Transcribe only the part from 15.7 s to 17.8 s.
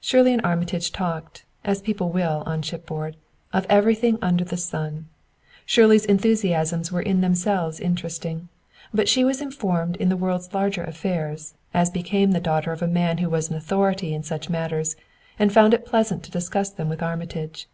it pleasant to discuss them with Armitage.